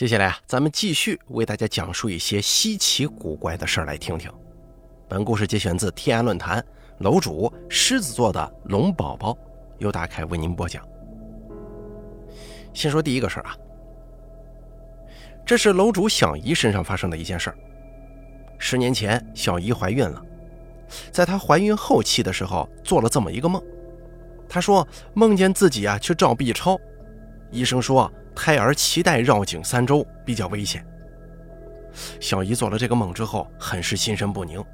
[0.00, 4.32] 接下来啊，咱们继续为大家讲述一些稀奇古怪的事儿来听听。
[5.06, 6.64] 本故事节选自天涯论坛
[7.00, 9.36] 楼主狮子座的龙宝宝，
[9.76, 10.82] 由大凯为您播讲。
[12.72, 13.54] 先说第一个事儿啊，
[15.44, 17.58] 这是楼主小姨身上发生的一件事儿。
[18.56, 20.24] 十年前，小姨怀孕了，
[21.12, 23.62] 在她怀孕后期的时候，做了这么一个梦。
[24.48, 26.80] 她说梦见自己啊去照 B 超，
[27.50, 28.10] 医生说。
[28.34, 30.84] 胎儿脐带绕颈三周，比较危险。
[32.20, 34.64] 小姨做了这个梦之后，很是心神不宁，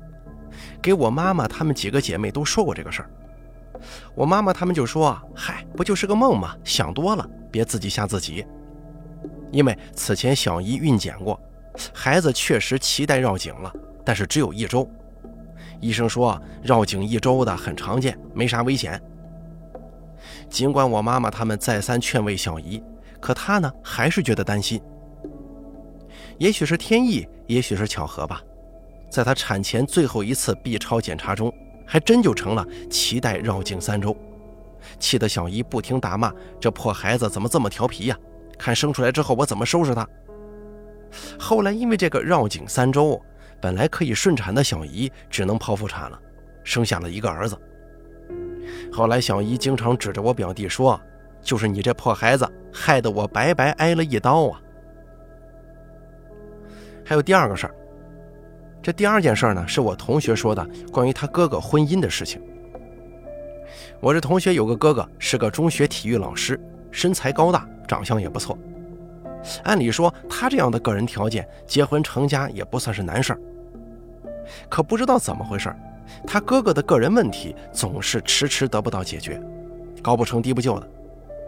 [0.82, 3.10] 给我妈妈她们几个姐妹都说过这个事儿。
[4.14, 6.54] 我妈妈她们就说：“嗨，不就是个梦吗？
[6.62, 8.46] 想多了，别自己吓自己。”
[9.50, 11.40] 因为此前小姨孕检过，
[11.94, 13.72] 孩子确实脐带绕颈了，
[14.04, 14.88] 但是只有一周。
[15.80, 19.00] 医生说绕颈一周的很常见，没啥危险。
[20.50, 22.82] 尽管我妈妈她们再三劝慰小姨。
[23.26, 24.80] 可他呢，还是觉得担心。
[26.38, 28.40] 也许是天意，也许是巧合吧，
[29.10, 31.52] 在他产前最后一次 B 超检查中，
[31.84, 34.16] 还真就成了脐带绕颈三周，
[35.00, 38.16] 气得小姨不停大骂：“这破孩子怎么这么调皮呀？
[38.56, 40.08] 看生出来之后我怎么收拾他！”
[41.36, 43.20] 后来因为这个绕颈三周，
[43.60, 46.22] 本来可以顺产的小姨只能剖腹产了，
[46.62, 47.58] 生下了一个儿子。
[48.92, 51.00] 后来小姨经常指着我表弟说。
[51.46, 54.60] 就是你这破孩子，害得我白白挨了一刀啊！
[57.04, 57.74] 还有第二个事儿，
[58.82, 62.42] 这第二件事呢，是我同学说的关于他哥哥婚姻的事情。
[64.00, 68.58] 我这同学有个哥哥，是个中学体育老师，身材高大，长相也不错。
[69.62, 73.40] 按理说，他这样的个人条件，结婚成家也不算是难事儿。
[74.68, 75.72] 可不知道怎么回事，
[76.26, 79.40] 他哥哥的个人问题总是迟迟得不到解决，
[80.02, 80.88] 高不成低不就的。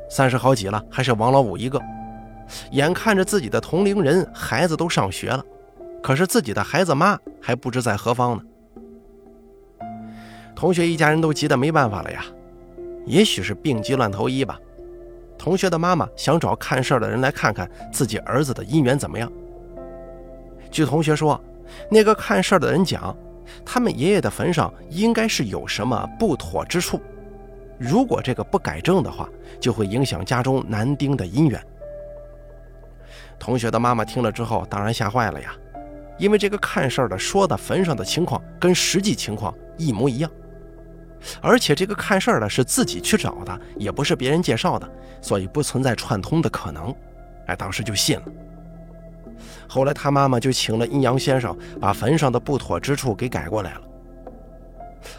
[0.08, 1.80] 三十好几了，还是王老五一个。
[2.70, 5.44] 眼看着自己的同龄人孩子都上学了，
[6.02, 8.42] 可是自己的孩子妈还不知在何方呢。
[10.56, 12.24] 同学一家人都急得没办法了呀。
[13.04, 14.58] 也许是病急乱投医吧。
[15.38, 19.30] 同学的妈妈想找看事儿的人来看看自己儿子的姻缘怎么样。
[20.70, 21.40] 据同学说，
[21.90, 23.16] 那个看事儿的人讲，
[23.64, 27.00] 他们爷爷的坟上应该是有什么不妥之处。
[27.78, 29.28] 如果这个不改正的话，
[29.60, 31.64] 就会影响家中男丁的姻缘。
[33.38, 35.54] 同学的妈妈听了之后，当然吓坏了呀，
[36.18, 40.28] 因为这个看事儿的说的坟上的情况跟实际情况一模一样，
[41.40, 44.90] 而且这个看事儿的是自己去找的，也不是别人介绍的，
[45.22, 46.92] 所以不存在串通的可能。
[47.46, 48.24] 哎，当时就信了。
[49.68, 53.82] 后来他妈妈就请了阴阳先生，把坟上的不妥之处给改过来了。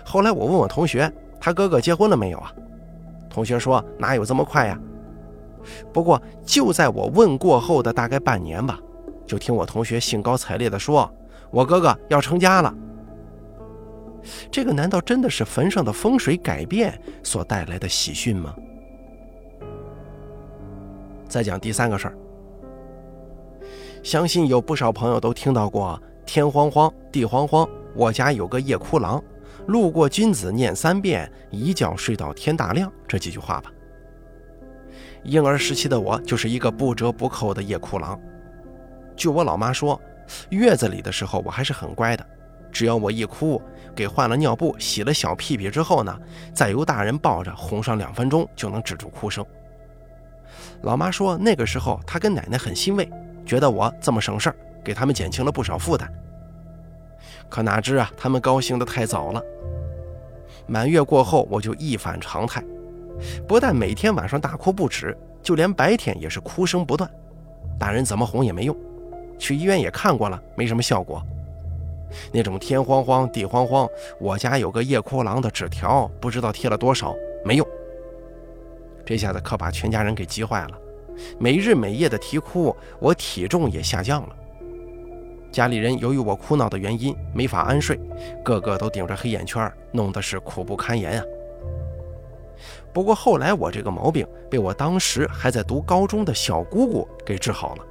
[0.04, 1.10] 后来我问我同学。
[1.40, 2.54] 他哥哥结婚了没有啊？
[3.30, 4.80] 同学说哪有这么快呀？
[5.94, 8.80] 不过就在我问过后的大概半年吧，
[9.26, 11.10] 就听我同学兴高采烈地说
[11.52, 12.74] ：“我哥哥要成家了。”
[14.50, 18.56] 这个难道真的是坟上的风水改变所带来的喜讯吗？
[21.28, 22.18] 再讲第三个事儿，
[24.02, 29.24] 相信有不少朋友都听到过“天荒荒，地荒荒，我家有个夜哭郎”。
[29.70, 32.92] 路过君子念三遍，一觉睡到天大亮。
[33.08, 33.72] 这几句话吧。
[35.24, 38.20] 婴儿时期的我就是一个不折不扣的夜哭郎。
[39.16, 40.02] 据我老妈说，
[40.50, 42.26] 月子里的时候我还是很乖的，
[42.72, 43.62] 只要我一哭，
[43.96, 46.18] 给换了尿布、洗了小屁屁之后呢，
[46.52, 49.46] 再由大人抱着哄上两分钟就能止住哭声。
[50.82, 53.08] 老妈说那个时候她跟奶奶很欣慰，
[53.46, 56.12] 觉得我这么省事儿，给他们减轻了不少负担。
[57.50, 59.44] 可哪知啊，他们高兴得太早了。
[60.68, 62.64] 满月过后，我就一反常态，
[63.48, 67.10] 不但每天晚上大哭不止，就连白天也是哭声不断。
[67.80, 68.76] 大人怎么哄也没用，
[69.38, 71.24] 去医院也看过了，没什么效果。
[72.32, 73.88] 那种天慌慌地慌慌，
[74.20, 77.16] 我家有个夜哭郎的纸条，不知道贴了多少，
[77.46, 77.68] 没用。
[79.06, 80.78] 这下子可把全家人给急坏了，
[81.40, 84.36] 每日每夜的啼哭，我体重也下降了。
[85.52, 88.00] 家里人由于我哭闹的原因没法安睡，
[88.44, 91.26] 个个都顶着黑眼圈，弄得是苦不堪言啊。
[92.94, 97.86] 不过后来我这个毛病被我当时还在读高中的小姑姑给治好了。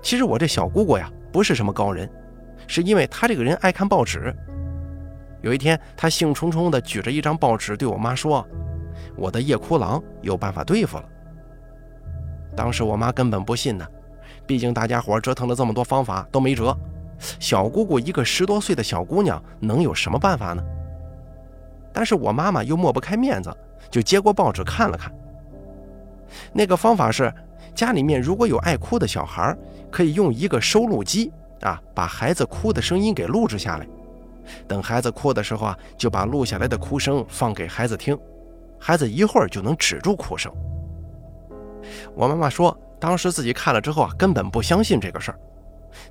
[0.00, 2.10] 其实我这小姑姑呀不是什么高人，
[2.66, 4.34] 是因为她这个人爱看报纸。
[5.42, 8.46] 有一天，她兴冲冲地举着一张报纸对我妈说
[9.16, 11.04] ：“我的夜哭郎有办法对付了。”
[12.56, 13.86] 当时我妈根本不信呢。
[14.50, 16.76] 毕竟大家伙折腾了这么多方法都没辙，
[17.38, 20.64] 小姑姑一个十多岁的小姑娘能有什么办法呢？
[21.92, 23.56] 但是我妈妈又抹不开面子，
[23.92, 25.14] 就接过报纸看了看。
[26.52, 27.32] 那个方法是，
[27.76, 29.56] 家里面如果有爱哭的小孩，
[29.88, 33.86] 可以用一个收录机啊，把孩子哭的声音给录制下来。
[34.66, 38.18] 等孩子哭的时候啊，就把录下来的哭声放给孩子听，
[38.80, 40.52] 孩子一会儿就能止住哭声。
[42.16, 45.38] 我妈妈说，当时自己看了之后啊，根本不相信这个事儿。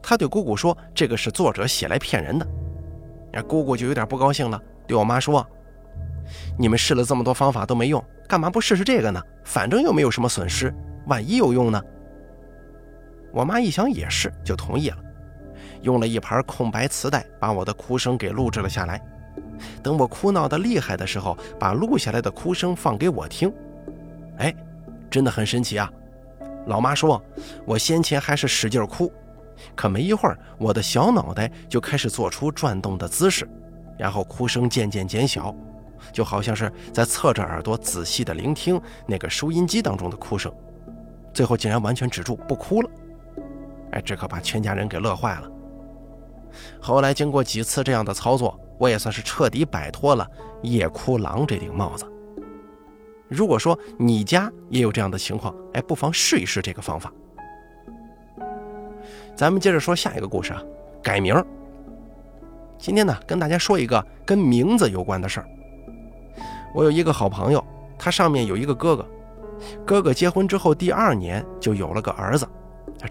[0.01, 2.47] 他对姑姑说：“这个是作者写来骗人的。”
[3.31, 5.45] 那姑姑就有点不高兴了，对我妈说
[6.57, 9.21] ：“你们试了这么多方法都没用，干嘛不试试这个呢？
[9.45, 10.74] 反正又没有什么损失，
[11.06, 11.81] 万一有用呢？”
[13.31, 14.97] 我妈一想也是，就同意了，
[15.83, 19.00] 用了一盘空白磁带把我的哭声给录制了下来。
[19.83, 23.53] 等我哭闹的厉害的时候，把录下来的哭声放给我听。
[24.39, 24.53] 哎，
[25.09, 25.91] 真的很神奇啊！
[26.69, 27.21] 老妈说，
[27.66, 29.12] 我先前还是使劲哭。
[29.75, 33.50] 可没一会儿，我的小脑袋就开始做出转动的姿势，
[33.98, 35.54] 然后哭声渐渐减小，
[36.13, 40.54] 就好像是在侧着耳朵仔细的聆听那个收音机当中的哭声，
[41.33, 42.89] 最后竟然完全止住不哭了。
[43.92, 45.50] 哎，这可把全家人给乐坏了。
[46.80, 50.25] 后来经过几次这样的操作，我也算是彻底摆脱了
[50.62, 52.06] 夜哭狼这顶帽子。
[53.30, 57.14] 如果说你家也有这样的情况，哎，不妨试一试这个方法。
[59.36, 60.62] 咱们接着说下一个故事啊，
[61.02, 61.34] 改名。
[62.78, 65.48] 今天呢，跟大家说一个跟名字有关的事儿。
[66.74, 67.64] 我有一个好朋友，
[67.98, 69.08] 他上面有一个哥哥，
[69.86, 72.48] 哥哥结婚之后第二年就有了个儿子，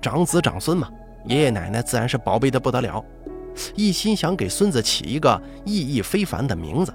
[0.03, 0.91] 长子长孙嘛，
[1.27, 3.05] 爷爷奶奶自然是宝贝的不得了，
[3.75, 6.93] 一心想给孙子起一个意义非凡的名字。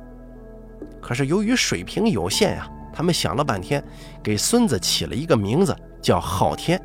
[1.02, 3.84] 可是由于水平有限呀，他们想了半天，
[4.22, 6.80] 给孙子起了一个名字叫昊天，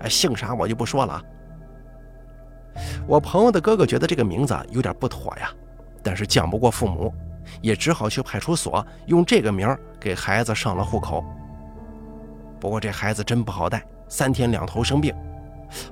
[0.00, 1.22] 哎，姓啥我就不说了啊。
[3.06, 5.50] 我朋友的哥哥觉得这个名字有点不妥呀，
[6.02, 7.12] 但是犟不过父母，
[7.60, 11.24] 也只好去派出所用这个名给孩子上了户口。
[12.60, 15.14] 不过这孩子真不好带，三天两头生病，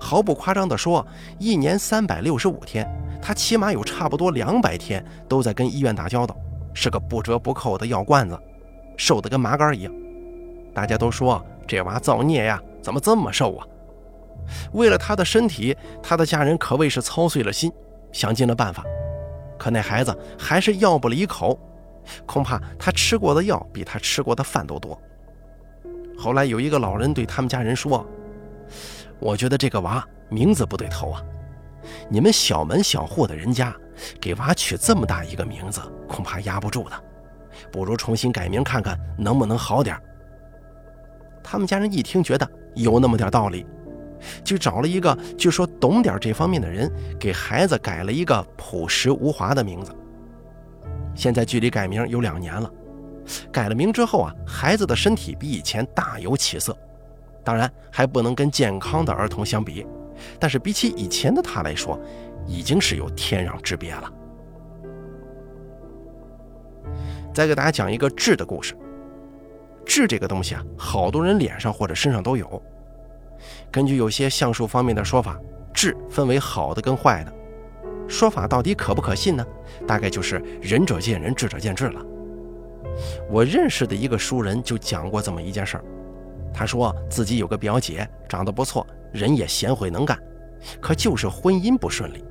[0.00, 1.06] 毫不夸张地说，
[1.38, 2.88] 一年三百六十五天，
[3.20, 6.34] 他起码有差不多两百天都在跟医院打交道，
[6.72, 8.38] 是个不折不扣的药罐子，
[9.02, 9.92] 瘦得跟麻杆一样。
[10.72, 13.66] 大家都说这娃造孽呀，怎么这么瘦啊？
[14.74, 17.72] 为了他的身体，他的家人可谓是操碎了心，
[18.12, 18.84] 想尽了办法，
[19.58, 21.58] 可那孩子还是药不离口，
[22.26, 24.96] 恐怕他吃过的药比他吃过的饭都多。
[26.16, 28.06] 后来有一个老人对他们家人说
[29.18, 31.20] ：“我觉得这个娃名字不对头啊，
[32.08, 33.74] 你们小门小户的人家
[34.20, 37.04] 给娃取这么大一个名字，恐怕压不住的，
[37.70, 39.96] 不如重新改名看看能不能好点。”
[41.42, 43.66] 他们家人一听，觉得有那么点道理。
[44.44, 46.88] 就找了一个据说懂点这方面的人，
[47.18, 49.92] 给孩子改了一个朴实无华的名字。
[51.12, 52.70] 现在距离改名有两年了，
[53.50, 56.76] 改了名之后啊，孩子的身体比以前大有起色，
[57.42, 59.84] 当然还不能跟健康的儿童相比，
[60.38, 62.00] 但是比起以前的他来说，
[62.46, 64.08] 已经是有天壤之别了。
[67.32, 68.74] 再给大家讲一个痣的故事。
[69.84, 72.62] 痣这个东西啊，好多人脸上或者身上都有。
[73.70, 75.38] 根据有些相术方面的说法，
[75.74, 77.32] 痣分为好的跟坏的。
[78.06, 79.44] 说法到底可不可信呢？
[79.86, 82.04] 大概就是仁者见仁，智者见智了。
[83.30, 85.84] 我认识的一个熟人就讲过这么一件事儿。
[86.52, 90.18] 他说自己有个表姐，长得不错，人也贤惠能干，
[90.80, 92.22] 可就是婚姻不顺利。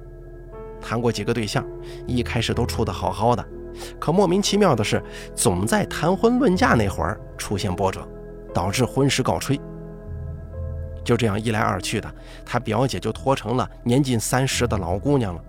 [0.80, 1.66] 谈过几个对象，
[2.06, 3.44] 一开始都处得好好的，
[4.00, 5.02] 可莫名其妙的是，
[5.36, 8.08] 总在谈婚论嫁那会儿出现波折，
[8.54, 9.60] 导致婚事告吹。
[11.04, 12.14] 就这样一来二去的，
[12.46, 15.42] 他表姐就拖成了年近三十的老姑娘了。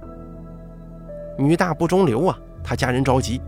[1.39, 3.41] 女大不中留啊，他家人着急，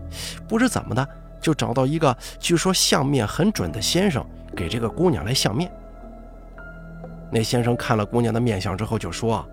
[0.47, 1.07] 不知怎么的
[1.41, 5.71] 就找到一个据说相面很准的先生，给这个姑娘来相面。
[7.31, 9.45] 那先生看了姑娘的面相之后就说：“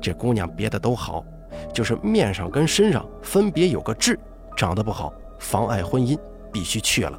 [0.00, 1.24] 这姑娘别的都好，
[1.72, 4.18] 就是面上跟身上分别有个痣，
[4.56, 6.18] 长得不好，妨碍婚姻，
[6.52, 7.18] 必须去了。”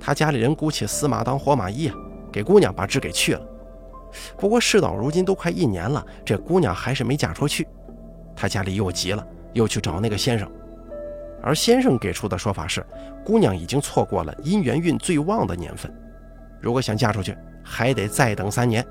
[0.00, 1.94] 他家里人姑且死马当活马医啊。
[2.32, 3.40] 给姑娘把痣给去了，
[4.38, 7.66] 不过事到如今都快一年了，这姑娘还是没嫁出去。
[8.36, 10.48] 他家里又急了，又去找那个先生，
[11.42, 12.86] 而先生给出的说法是，
[13.24, 15.92] 姑娘已经错过了姻缘运最旺的年份，
[16.60, 18.86] 如果想嫁出去，还得再等三年。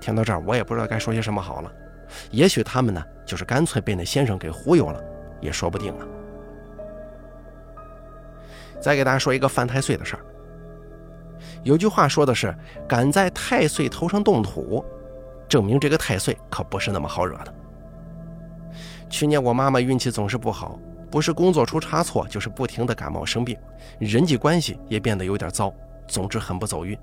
[0.00, 1.72] 听到这儿，我也不知道该说些什么好了。
[2.30, 5.02] 也许他们呢，就是干脆被那先生给忽悠了，
[5.44, 6.06] 也说不定啊。
[8.80, 10.24] 再给大家说一个犯太岁的事儿。
[11.62, 12.54] 有句话说的是
[12.88, 14.84] ：“敢在太岁头上动土，
[15.48, 17.54] 证明这个太岁可不是那么好惹的。”
[19.08, 20.78] 去年我妈妈运气总是不好，
[21.10, 23.56] 不是工作出差错，就是不停的感冒生病，
[23.98, 25.72] 人际关系也变得有点糟，
[26.08, 26.98] 总之很不走运。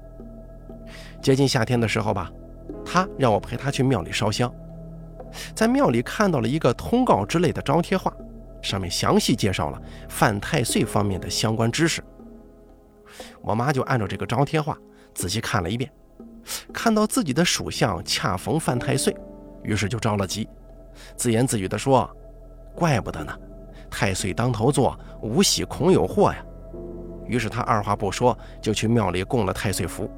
[1.21, 2.29] 接近夏天的时候吧，
[2.85, 4.53] 她让我陪她去庙里烧香，
[5.55, 8.13] 在庙里看到了一个通告之类的招贴画，
[8.61, 12.03] 上面详细介绍了犯太岁方面的相关知识。
[13.41, 14.77] 我妈就按照这个招贴画
[15.13, 15.91] 仔细看了一遍，
[16.73, 19.15] 看到自己的属相恰逢犯太岁，
[19.63, 20.47] 于是就着了急，
[21.15, 22.09] 自言自语地说
[22.73, 23.37] ：“怪不得呢，
[23.89, 26.43] 太岁当头坐，无喜恐有祸呀。”
[27.27, 30.09] 于是他二话不说就去庙里供了太岁符。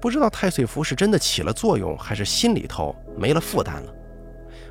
[0.00, 3.94] 不知道太岁符是真的起了作用，还是心里头没了负担了。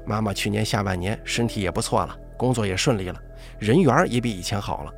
[0.05, 3.19] 妈妈去年下半年身体也不错了，工作也顺利了，
[3.60, 4.93] 人缘也比以前好了。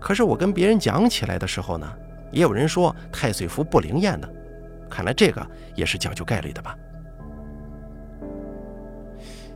[0.00, 1.90] 可是我跟别人讲起来的时候呢，
[2.30, 4.28] 也有人说太岁符不灵验的。
[4.90, 6.76] 看来这个也是讲究概率的吧。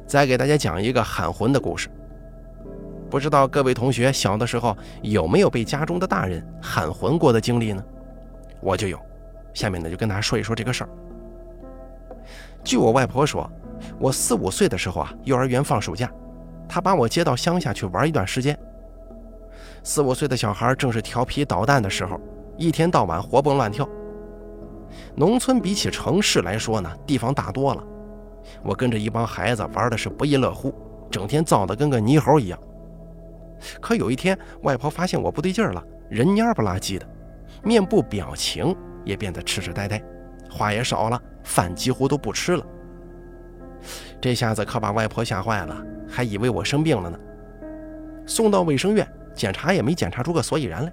[0.07, 1.89] 再给大家讲一个喊魂的故事。
[3.11, 7.85] 不知道各位同学小的时候有没有被家中的大人喊魂过的经历呢？
[8.61, 8.99] 我就有。
[9.55, 10.91] 下面呢，就跟大家说一说这个事儿。
[12.65, 13.51] 据我外婆说，
[13.99, 16.11] 我四五岁的时候啊，幼儿园放暑假，
[16.69, 18.59] 他把我接到乡下去玩一段时间。
[19.83, 22.21] 四五岁的小孩正是调皮捣蛋的时候，
[22.57, 23.89] 一天到晚活蹦乱跳。
[25.15, 27.83] 农村比起城市来说呢，地方大多了。
[28.63, 30.75] 我跟着一帮孩子玩的是不亦乐乎，
[31.11, 32.59] 整天燥得跟个泥猴一样。
[33.81, 37.07] 可有一天，外婆发现我不对劲儿了，人蔫不拉几的，
[37.63, 38.75] 面部表情。
[39.05, 40.01] 也变得痴痴呆呆，
[40.49, 42.65] 话也少了，饭几乎都不吃了。
[44.21, 45.77] 这下子可把外婆吓坏了，
[46.09, 47.19] 还以为我生病了呢。
[48.27, 50.93] 送到卫生院检查也没检查出个所以然来。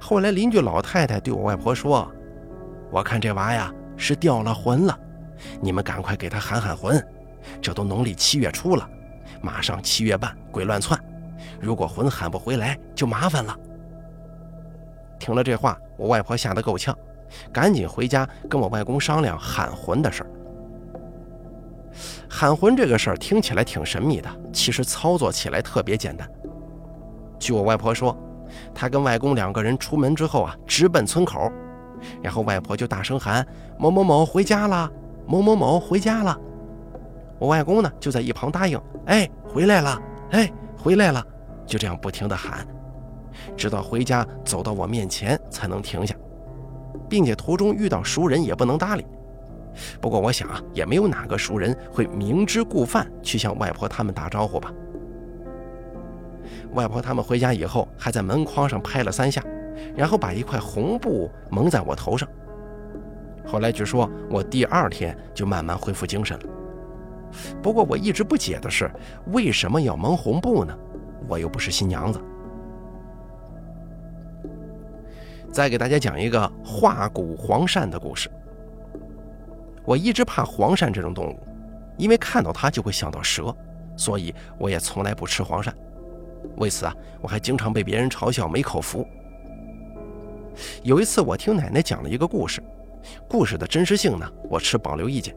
[0.00, 2.10] 后来邻居老太太对我外婆说
[2.90, 4.98] ：“我看这娃呀是掉了魂了，
[5.60, 7.04] 你们赶快给他喊喊魂。
[7.60, 8.88] 这都农历七月初了，
[9.42, 10.98] 马上七月半鬼乱窜，
[11.60, 13.56] 如果魂喊不回来就麻烦了。”
[15.18, 16.96] 听了这话，我外婆吓得够呛，
[17.52, 20.30] 赶紧回家跟我外公商量喊魂的事儿。
[22.28, 26.28] 喊魂这个事儿听起来挺神秘的，其实操作起来特别简单。
[27.38, 28.16] 据我外婆说，
[28.74, 31.50] 她跟外公两个人出门之后啊，直奔村口，
[32.22, 33.46] 然后外婆就大声喊
[33.78, 34.90] ：“某某某回家了，
[35.26, 36.38] 某某某回家了。”
[37.38, 41.24] 我外公呢就在一旁答应：“哎，回来了，哎，回来了。”
[41.66, 42.66] 就这样不停地喊。
[43.56, 46.14] 直到回家走到我面前才能停下，
[47.08, 49.04] 并且途中遇到熟人也不能搭理。
[50.00, 54.72] 不过我想啊，也没有哪个熟人会明知故犯去向外婆他们打招呼吧。
[56.72, 59.42] 外婆他们回家以后，还在门框上拍了三下，
[59.94, 62.28] 然后把一块红布蒙在我头上。
[63.46, 66.46] 后来据说我第二天就慢慢恢复精神了。
[67.62, 68.90] 不过我一直不解的是，
[69.32, 70.76] 为什么要蒙红布呢？
[71.28, 72.20] 我又不是新娘子。
[75.50, 78.28] 再给大家讲一个化骨黄鳝的故事。
[79.86, 81.38] 我一直怕黄鳝这种动物，
[81.96, 83.54] 因为看到它就会想到蛇，
[83.96, 85.72] 所以我也从来不吃黄鳝。
[86.56, 89.06] 为此啊，我还经常被别人嘲笑没口福。
[90.82, 92.62] 有一次，我听奶奶讲了一个故事，
[93.28, 95.34] 故事的真实性呢，我持保留意见。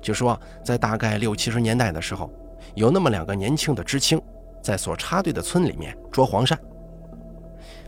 [0.00, 2.30] 就说在大概六七十年代的时候，
[2.74, 4.20] 有那么两个年轻的知青，
[4.62, 6.56] 在所插队的村里面捉黄鳝。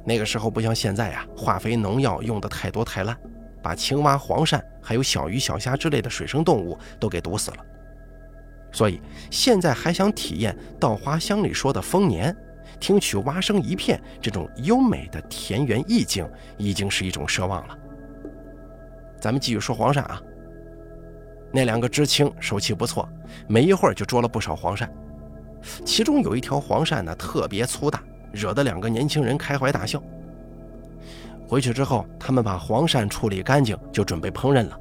[0.05, 3.17] 那个时候不像现在呀，化肥农药用的太多太烂，
[3.67, 7.57] 把青蛙、黄鳝还有小鱼小虾之类的水生动物都给毒死了。
[8.71, 12.33] 所以现在还想体验稻花香里说的丰年，
[12.79, 17.77] 听取蛙声一片这种优美的田园意境，已经是一种奢望了。
[19.21, 20.23] 咱们继续说黄鳝啊，
[21.53, 23.09] 那两个知青手气不错，
[23.49, 24.89] 没一会儿就捉了不少黄鳝，
[25.85, 28.01] 其中有一条黄鳝呢特别粗大。
[28.33, 30.01] 惹得两个年轻人开怀大笑。
[31.49, 34.81] 回去之后，他们把黄鳝处理干净，就准备烹饪了。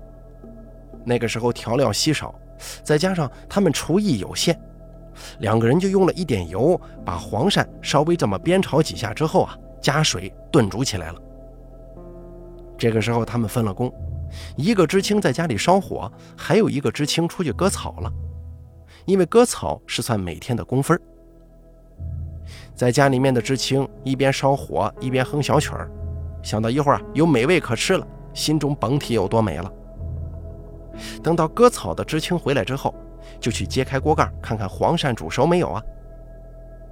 [1.04, 2.34] 那个时候调料稀少，
[2.84, 4.60] 再加上他们厨艺有限，
[5.40, 11.22] 两个人就用了一点油，把黄鳝稍微这么煸炒几下之后啊，加水炖煮起来了。
[12.78, 13.94] 这个时候他们分了工，
[14.58, 18.12] 一个知青在家里烧火，还有一个知青出去割草了，
[19.06, 21.00] 因为割草是算每天的工分。
[22.74, 25.90] 在家里面的知青一边烧火一边哼小曲儿，
[26.46, 29.74] 想到一会儿有美味可吃了，心中甭提有多美了。
[31.24, 32.94] 等到割草的知青回来之后，
[33.40, 35.82] 就去揭开锅盖看看黄鳝煮熟没有啊。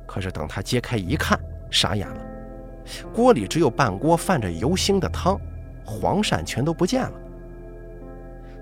[0.07, 2.17] 可是等他揭开一看，傻眼了，
[3.13, 5.39] 锅里只有半锅泛着油腥的汤，
[5.85, 7.13] 黄鳝全都不见了。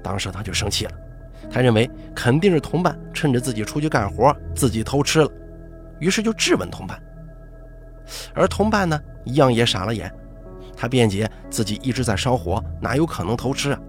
[0.04, 0.92] 当时他就生气了，
[1.50, 5.32] 他认为肯定是同伴趁着自己出去干活，自己偷吃了，
[6.00, 7.02] 于是就质问同伴。
[8.34, 10.14] 而同伴呢，一样也傻了眼，
[10.82, 13.80] 他辩解自己一直在烧火，哪有可能偷吃啊？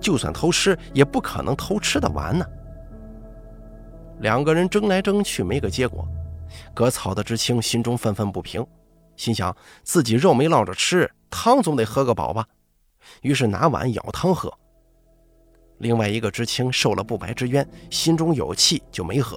[0.00, 2.46] 就算偷吃，也不可能偷吃的完呢。
[4.20, 6.06] 两个人争来争去，没个结果。
[6.72, 8.64] 割草的知青心中愤愤不平，
[9.16, 12.46] 心想自己肉没落着吃，汤总得喝个饱吧。
[13.22, 14.56] 于是拿碗舀汤喝。
[15.78, 19.36] 另外一个知青受了不白之冤，心中有气，就没喝。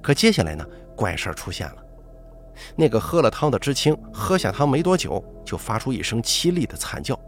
[0.00, 0.64] 可接下来呢，
[0.94, 1.85] 怪事出现了。
[2.74, 7.18] 那个喝了汤的知青喝下汤没多久，就发出一声凄厉的惨叫，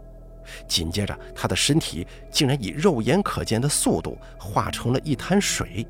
[0.67, 5.85] 紧接着他的身体竟然以肉眼可见的速度化成了一滩水。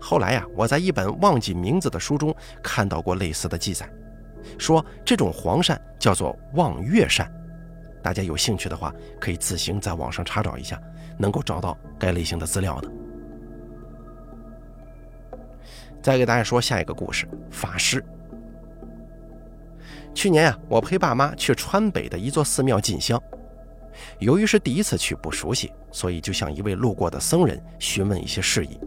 [0.00, 3.88] 后来呀，我在一本忘记名字的书中看到过类似的记载，
[4.58, 7.26] 说这种黄鳝叫做望月鳝。
[8.02, 10.78] 大家有兴趣的话，可以自行在网上查找一下，
[11.16, 13.03] 能够找到该类型的资料的。
[16.04, 18.04] 再给大家说下一个故事：法师。
[20.12, 23.18] 去年啊，我陪爸妈去川北的一座寺庙进香，
[24.18, 28.78] 由于是第一次去，不熟悉，所以就向一位路过的僧人询问一些事宜。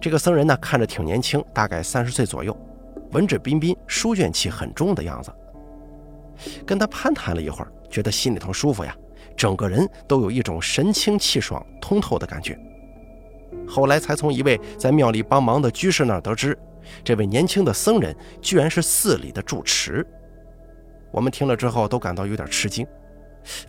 [0.00, 2.56] 这个僧人呢，看着挺年轻，大概三十岁左右，
[3.12, 5.30] 文质彬彬，书卷气很重的样子。
[6.64, 8.96] 跟他攀谈了一会儿，觉得心里头舒服呀，
[9.36, 12.58] 整个人都有一种神清气爽、通透的感觉。
[13.66, 16.58] 后来才从一位在庙里帮忙的居士那儿得知，
[17.04, 20.06] 这位年轻的僧人居然是寺里的住持。
[21.10, 22.86] 我们听了之后都感到有点吃惊，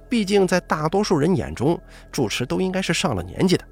[0.10, 1.80] 毕竟在大多数人眼中，
[2.12, 3.66] 住持都应该是上了年纪的。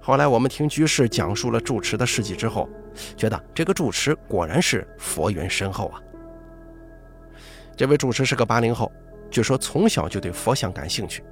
[0.00, 2.68] 后来我们听居士讲述了住持的事迹之后，
[3.16, 6.00] 觉得这个住持果然是佛缘深厚啊。
[7.76, 8.90] 这位住持是个八零后，
[9.30, 11.22] 据说从小就对佛像感兴趣。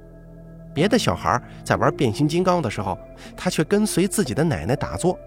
[0.77, 2.95] 别的小孩在玩变形金刚的时候，
[3.35, 5.17] 他却跟随自己的奶奶打坐。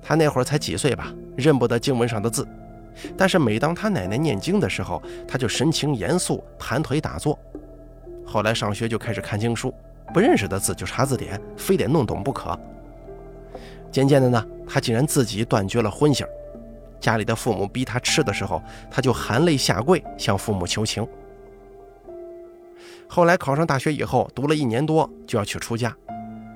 [0.00, 2.46] 他那会儿才几岁吧，认不得经文上的字，
[3.16, 7.36] 但是每当他奶奶念经的时候，他就神情严肃，盘腿打坐。
[8.24, 9.74] 后来上学就开始看经书，
[10.14, 12.56] 不认识的字就查字典，非得弄懂不可。
[13.90, 16.24] 渐渐的呢，他竟然自己断绝了荤腥。
[17.00, 21.04] 家里的父母逼他吃的时候，他就含泪下跪向父母求情。
[23.08, 25.94] 后来考上大学以后，读了一年多就要去出家，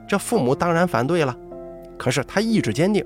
[0.07, 1.37] 这父母当然反对了，
[1.99, 3.05] 可是他意志坚定，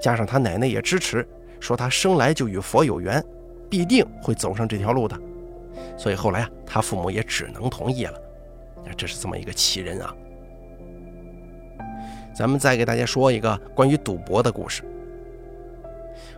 [0.00, 1.26] 加上他奶奶也支持，
[1.60, 3.22] 说他生来就与佛有缘，
[3.68, 5.18] 必定会走上这条路的，
[5.96, 8.14] 所以后来啊，他父母也只能同意了。
[8.96, 10.14] 这是这么一个奇人啊！
[12.34, 14.82] 咱们再给大家说一个关于赌博的故事。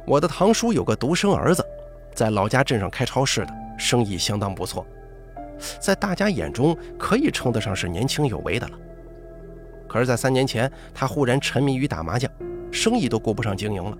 [0.04, 1.64] 我的堂叔有个独生儿子，
[2.12, 4.84] 在老家镇上开超市的，生意相当不错，
[5.78, 8.78] 在大家眼中可以称得上是年轻有为的了。
[9.86, 12.30] 可是，在三年前，他忽然沉迷于打麻将，
[12.70, 13.96] 生意都顾不上经营了。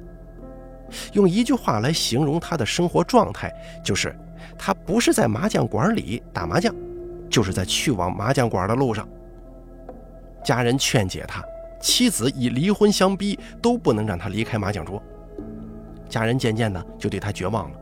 [1.12, 3.52] 用一句话来形容他的生活状态，
[3.84, 4.14] 就是
[4.58, 6.74] 他不是在麻将馆里打麻将，
[7.28, 9.08] 就是在去往麻将馆的路上。
[10.44, 11.44] 家人劝解他，
[11.80, 15.02] 妻子以离婚相逼，都不能让他离开麻将桌。
[16.08, 17.79] 家人渐渐的就对他绝望了，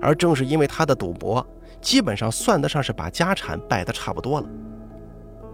[0.00, 1.46] 而正是因为他的赌博，
[1.80, 4.46] 基本上算得上是把家产败得差不多了。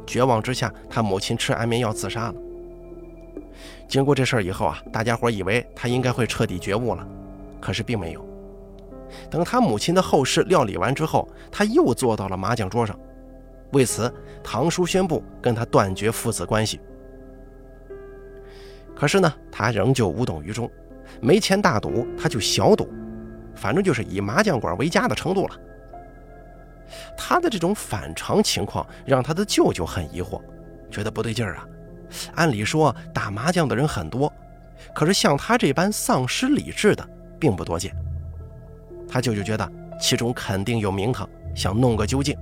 [0.07, 2.35] 绝望之下，他母亲吃安眠药自杀了。
[3.87, 7.07] 经过这事儿以后啊，大家伙以为他应该会彻底觉悟了，
[7.61, 8.27] 可是并没有。
[9.31, 12.99] 等他母亲的后事料理完之后，他又坐到了麻将桌上。
[13.73, 16.81] 为此，堂叔宣布跟他断绝父子关系。
[18.95, 20.71] 可是呢，他仍旧无动于衷。
[21.21, 22.89] 没钱大赌，他就小赌，
[23.59, 25.57] 反正就是以麻将馆为家的程度了。
[27.17, 30.41] 他的这种反常情况让他的舅舅很疑惑，
[30.91, 31.67] 觉得不对劲儿啊。
[32.35, 34.33] 按理说打麻将的人很多，
[34.95, 37.07] 可是像他这般丧失理智的
[37.39, 37.95] 并不多见。
[39.09, 42.35] 他舅舅觉得其中肯定有名堂，想弄个究竟。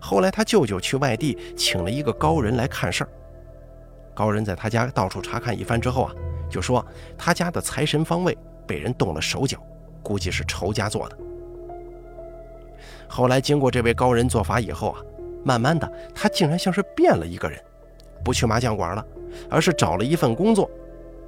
[0.00, 3.10] 后来他舅舅去外地请了一个高人来看事儿，
[4.14, 6.12] 高人在他家到处查看一番之后啊。
[6.48, 6.86] 就说
[7.18, 8.36] 他家的财神方位
[8.68, 9.58] 被人动了手脚，
[10.06, 11.18] 估计是仇家做的。
[13.08, 15.02] 后来经过这位高人做法以后啊，
[15.44, 17.60] 慢慢的他竟然像是变了一个人，
[18.24, 19.04] 不去麻将馆了，
[19.50, 20.70] 而是找了一份工作，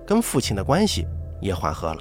[0.07, 1.09] 跟父亲的关系
[1.41, 2.01] 也缓和了。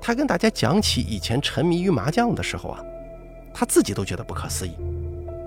[0.00, 2.82] 他跟大家讲起以前沉迷于麻将的时候啊，
[3.54, 4.76] 他自己都觉得不可思议，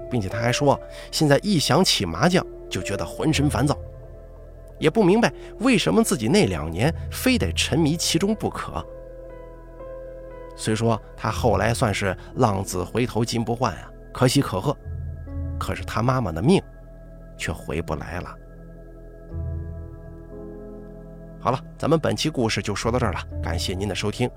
[0.10, 0.80] 并且他还说
[1.12, 3.78] 现在一想起麻将就觉得浑身烦躁。
[4.78, 5.30] 也不明白
[5.60, 8.82] 为什么自己那两年非得沉迷其中不可。
[10.60, 14.76] 虽说他后来算是浪子回头金不换啊，可喜可贺，
[15.58, 16.62] 可是他妈妈的命
[17.38, 18.36] 却回不来了。
[21.40, 24.30] 好了，咱们本期故事就说到这儿了，感谢您的收听。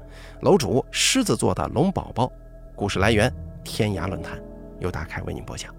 [0.43, 2.31] 楼主狮子座的龙宝宝，
[2.77, 3.29] 故事来源
[3.65, 4.41] 天涯论坛，
[4.79, 5.75] 由大凯为您播讲。